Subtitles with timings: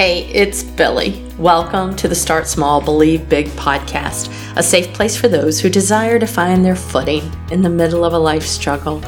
[0.00, 1.22] Hey, it's Billy.
[1.36, 6.18] Welcome to the Start Small, Believe Big podcast, a safe place for those who desire
[6.18, 9.02] to find their footing in the middle of a life struggle,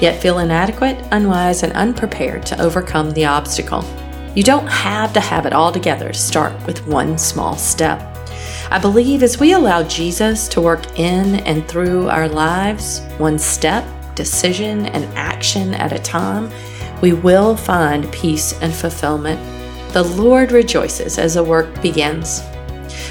[0.00, 3.84] yet feel inadequate, unwise, and unprepared to overcome the obstacle.
[4.36, 8.00] You don't have to have it all together to start with one small step.
[8.70, 13.84] I believe as we allow Jesus to work in and through our lives, one step,
[14.14, 16.52] decision, and action at a time,
[17.02, 19.55] we will find peace and fulfillment
[19.96, 22.42] the Lord rejoices as the work begins.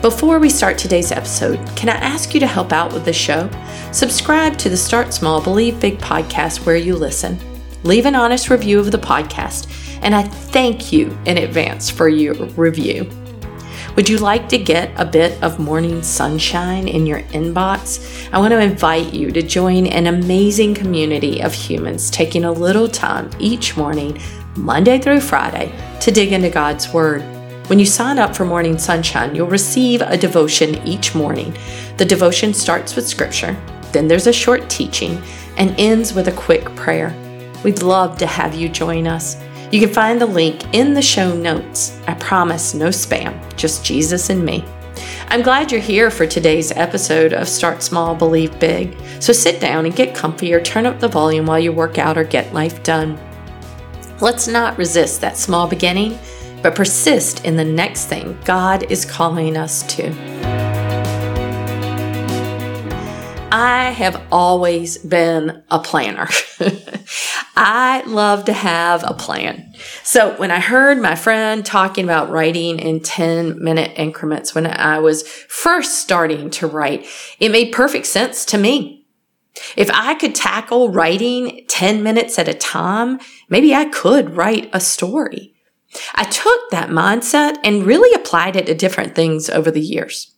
[0.00, 3.50] Before we start today's episode, can I ask you to help out with the show?
[3.90, 7.36] Subscribe to the Start Small, Believe Big podcast where you listen.
[7.82, 9.68] Leave an honest review of the podcast,
[10.02, 13.10] and I thank you in advance for your review.
[13.96, 18.30] Would you like to get a bit of morning sunshine in your inbox?
[18.32, 22.86] I want to invite you to join an amazing community of humans taking a little
[22.86, 24.20] time each morning
[24.58, 27.22] Monday through Friday, to dig into God's Word.
[27.68, 31.56] When you sign up for Morning Sonshine, you'll receive a devotion each morning.
[31.96, 33.56] The devotion starts with Scripture,
[33.92, 35.22] then there's a short teaching,
[35.56, 37.14] and ends with a quick prayer.
[37.64, 39.36] We'd love to have you join us.
[39.70, 42.00] You can find the link in the show notes.
[42.06, 44.64] I promise no spam, just Jesus and me.
[45.28, 48.96] I'm glad you're here for today's episode of Start Small, Believe Big.
[49.20, 52.16] So sit down and get comfy or turn up the volume while you work out
[52.16, 53.18] or get life done.
[54.20, 56.18] Let's not resist that small beginning,
[56.60, 60.10] but persist in the next thing God is calling us to.
[63.52, 66.28] I have always been a planner.
[67.56, 69.72] I love to have a plan.
[70.02, 74.98] So when I heard my friend talking about writing in 10 minute increments when I
[74.98, 77.06] was first starting to write,
[77.38, 78.97] it made perfect sense to me.
[79.76, 84.80] If I could tackle writing 10 minutes at a time, maybe I could write a
[84.80, 85.54] story.
[86.14, 90.34] I took that mindset and really applied it to different things over the years.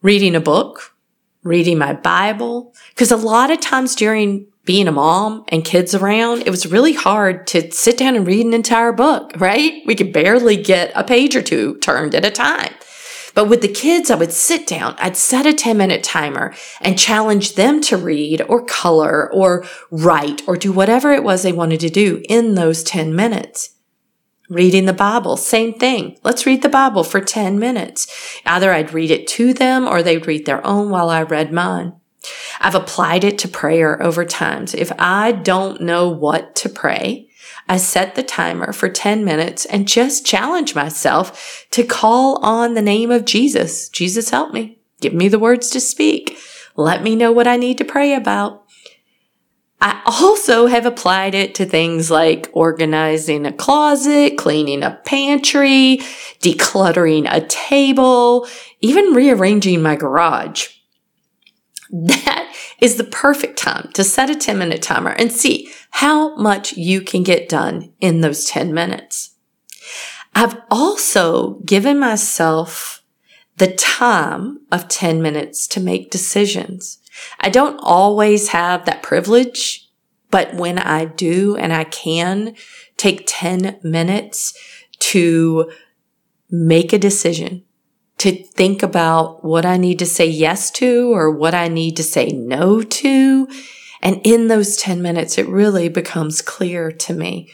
[0.00, 0.94] Reading a book,
[1.42, 6.42] reading my Bible, because a lot of times during being a mom and kids around,
[6.46, 9.82] it was really hard to sit down and read an entire book, right?
[9.86, 12.74] We could barely get a page or two turned at a time.
[13.38, 16.98] But with the kids, I would sit down, I'd set a 10 minute timer and
[16.98, 21.78] challenge them to read or color or write or do whatever it was they wanted
[21.78, 23.76] to do in those 10 minutes.
[24.48, 26.18] Reading the Bible, same thing.
[26.24, 28.08] Let's read the Bible for 10 minutes.
[28.44, 31.92] Either I'd read it to them or they'd read their own while I read mine.
[32.58, 34.74] I've applied it to prayer over times.
[34.74, 37.27] If I don't know what to pray,
[37.68, 42.82] I set the timer for 10 minutes and just challenge myself to call on the
[42.82, 43.88] name of Jesus.
[43.88, 44.78] Jesus, help me.
[45.00, 46.38] Give me the words to speak.
[46.76, 48.64] Let me know what I need to pray about.
[49.80, 55.98] I also have applied it to things like organizing a closet, cleaning a pantry,
[56.40, 58.48] decluttering a table,
[58.80, 60.68] even rearranging my garage.
[61.90, 66.76] That is the perfect time to set a 10 minute timer and see how much
[66.76, 69.34] you can get done in those 10 minutes.
[70.34, 73.02] I've also given myself
[73.56, 76.98] the time of 10 minutes to make decisions.
[77.40, 79.88] I don't always have that privilege,
[80.30, 82.54] but when I do and I can
[82.96, 84.56] take 10 minutes
[85.00, 85.70] to
[86.50, 87.64] make a decision,
[88.18, 92.02] to think about what I need to say yes to or what I need to
[92.02, 93.48] say no to.
[94.02, 97.50] And in those 10 minutes, it really becomes clear to me.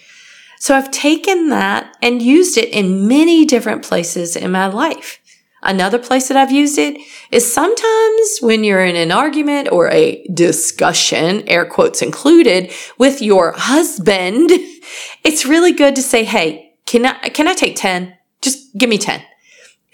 [0.58, 5.20] So I've taken that and used it in many different places in my life.
[5.62, 6.98] Another place that I've used it
[7.30, 13.52] is sometimes when you're in an argument or a discussion, air quotes included, with your
[13.56, 14.50] husband,
[15.24, 18.14] it's really good to say, Hey, can I, can I take 10?
[18.42, 19.22] Just give me 10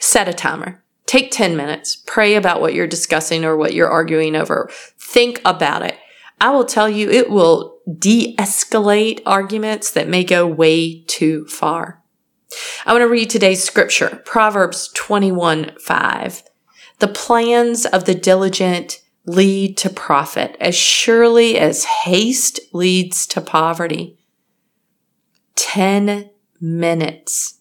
[0.01, 0.83] set a timer.
[1.07, 1.97] Take 10 minutes.
[2.07, 4.71] Pray about what you're discussing or what you're arguing over.
[4.99, 5.97] Think about it.
[6.41, 12.03] I will tell you it will de-escalate arguments that may go way too far.
[12.87, 16.43] I want to read today's scripture, Proverbs 21, 5.
[16.99, 24.19] The plans of the diligent lead to profit as surely as haste leads to poverty.
[25.57, 26.31] 10
[26.61, 27.61] minutes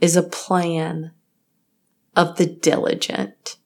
[0.00, 1.12] is a plan
[2.16, 3.56] of the diligent.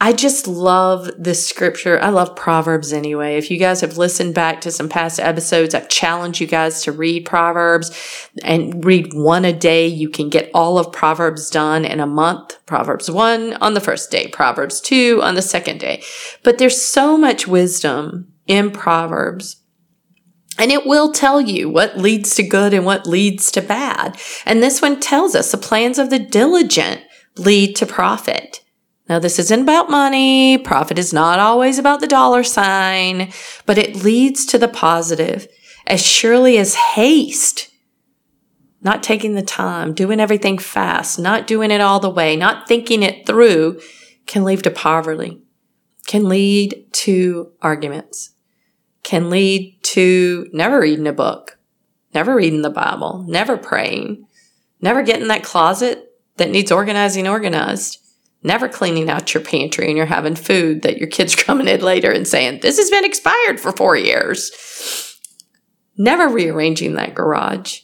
[0.00, 2.00] I just love this scripture.
[2.02, 3.36] I love Proverbs anyway.
[3.36, 6.90] If you guys have listened back to some past episodes, I've challenged you guys to
[6.90, 9.86] read Proverbs and read one a day.
[9.86, 12.58] You can get all of Proverbs done in a month.
[12.66, 16.02] Proverbs one on the first day, Proverbs two on the second day.
[16.42, 19.62] But there's so much wisdom in Proverbs
[20.58, 24.20] And it will tell you what leads to good and what leads to bad.
[24.44, 27.02] And this one tells us the plans of the diligent
[27.36, 28.62] lead to profit.
[29.08, 30.58] Now, this isn't about money.
[30.58, 33.32] Profit is not always about the dollar sign,
[33.66, 35.48] but it leads to the positive
[35.86, 37.68] as surely as haste,
[38.80, 43.02] not taking the time, doing everything fast, not doing it all the way, not thinking
[43.02, 43.80] it through
[44.26, 45.42] can lead to poverty,
[46.06, 48.30] can lead to arguments,
[49.02, 51.58] can lead to never reading a book,
[52.14, 54.26] never reading the Bible, never praying,
[54.80, 56.11] never getting that closet
[56.42, 57.98] that needs organizing organized
[58.42, 62.10] never cleaning out your pantry and you're having food that your kids coming in later
[62.10, 64.50] and saying, this has been expired for four years.
[65.96, 67.82] Never rearranging that garage.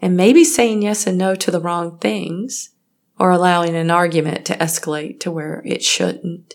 [0.00, 2.70] And maybe saying yes and no to the wrong things
[3.18, 6.54] or allowing an argument to escalate to where it shouldn't.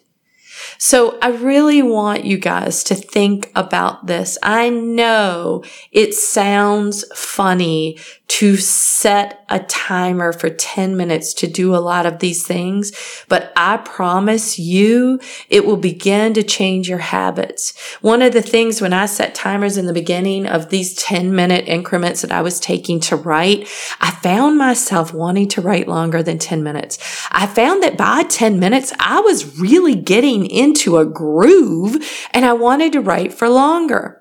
[0.77, 4.37] So I really want you guys to think about this.
[4.43, 7.97] I know it sounds funny
[8.31, 12.93] to set a timer for 10 minutes to do a lot of these things,
[13.27, 15.19] but I promise you
[15.49, 17.77] it will begin to change your habits.
[17.99, 21.67] One of the things when I set timers in the beginning of these 10 minute
[21.67, 23.67] increments that I was taking to write,
[23.99, 26.99] I found myself wanting to write longer than 10 minutes.
[27.31, 31.97] I found that by 10 minutes, I was really getting into a groove
[32.31, 34.20] and I wanted to write for longer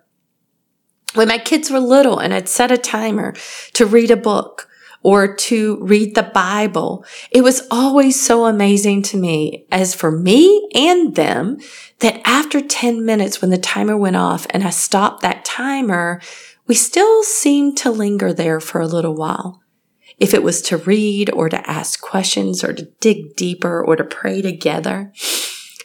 [1.14, 3.34] when my kids were little and I'd set a timer
[3.74, 4.68] to read a book
[5.02, 10.68] or to read the Bible, it was always so amazing to me as for me
[10.74, 11.58] and them
[12.00, 16.20] that after 10 minutes when the timer went off and I stopped that timer,
[16.66, 19.62] we still seemed to linger there for a little while.
[20.18, 24.04] If it was to read or to ask questions or to dig deeper or to
[24.04, 25.12] pray together.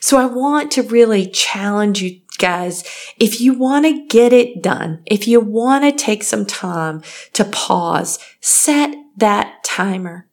[0.02, 2.84] So I want to really challenge you guys,
[3.20, 7.02] if you want to get it done, if you want to take some time
[7.34, 10.28] to pause, set that timer.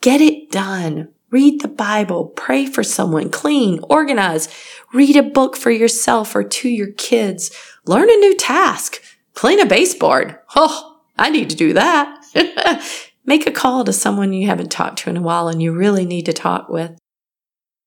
[0.00, 1.08] Get it done.
[1.30, 4.48] Read the Bible, pray for someone, clean, organize,
[4.92, 7.50] read a book for yourself or to your kids,
[7.86, 9.02] learn a new task,
[9.32, 10.38] clean a baseboard.
[10.54, 12.22] Oh, I need to do that.
[13.24, 16.04] Make a call to someone you haven't talked to in a while and you really
[16.04, 16.98] need to talk with.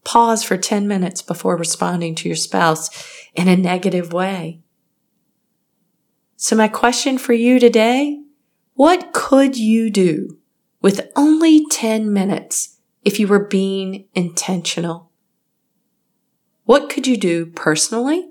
[0.06, 2.90] Pause for 10 minutes before responding to your spouse
[3.34, 4.62] in a negative way.
[6.38, 8.22] So my question for you today,
[8.76, 10.38] what could you do
[10.82, 15.10] with only 10 minutes if you were being intentional?
[16.66, 18.30] What could you do personally?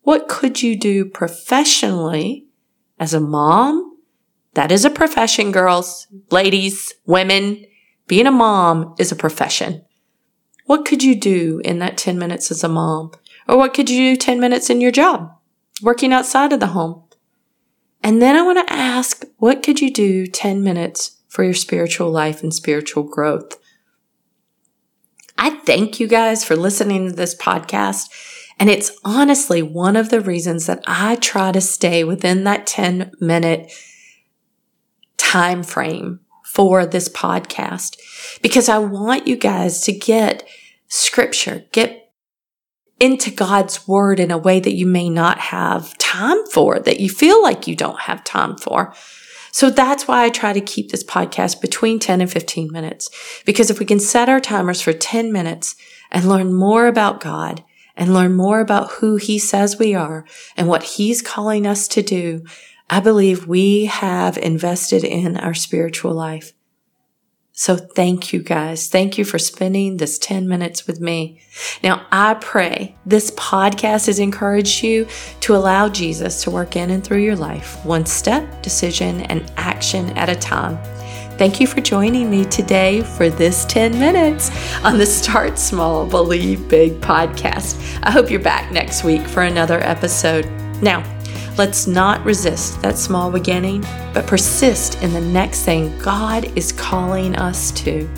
[0.00, 2.46] What could you do professionally
[2.98, 3.98] as a mom?
[4.54, 7.66] That is a profession, girls, ladies, women.
[8.06, 9.84] Being a mom is a profession.
[10.70, 13.10] What could you do in that 10 minutes as a mom?
[13.48, 15.36] Or what could you do 10 minutes in your job,
[15.82, 17.02] working outside of the home?
[18.04, 22.12] And then I want to ask, what could you do 10 minutes for your spiritual
[22.12, 23.58] life and spiritual growth?
[25.36, 28.08] I thank you guys for listening to this podcast.
[28.60, 33.10] And it's honestly one of the reasons that I try to stay within that 10
[33.18, 33.72] minute
[35.16, 37.96] time frame for this podcast
[38.40, 40.48] because I want you guys to get
[40.90, 42.12] scripture, get
[42.98, 47.08] into God's word in a way that you may not have time for, that you
[47.08, 48.92] feel like you don't have time for.
[49.52, 53.10] So that's why I try to keep this podcast between 10 and 15 minutes.
[53.46, 55.74] Because if we can set our timers for 10 minutes
[56.10, 57.64] and learn more about God
[57.96, 60.24] and learn more about who he says we are
[60.56, 62.44] and what he's calling us to do,
[62.88, 66.52] I believe we have invested in our spiritual life.
[67.60, 68.88] So thank you guys.
[68.88, 71.42] Thank you for spending this 10 minutes with me.
[71.82, 75.06] Now, I pray this podcast has encouraged you
[75.40, 80.16] to allow Jesus to work in and through your life, one step, decision, and action
[80.16, 80.78] at a time.
[81.36, 84.50] Thank you for joining me today for this 10 minutes
[84.82, 87.78] on the Start Small, Believe Big podcast.
[88.02, 90.46] I hope you're back next week for another episode.
[90.80, 91.04] Now,
[91.60, 93.82] Let's not resist that small beginning,
[94.14, 98.08] but persist in the next thing God is calling us to.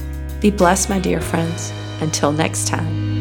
[0.41, 1.73] Be blessed, my dear friends.
[2.01, 3.12] Until next time.